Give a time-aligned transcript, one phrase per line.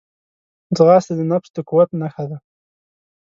[0.75, 2.37] ځغاسته د نفس د قوت نښه ده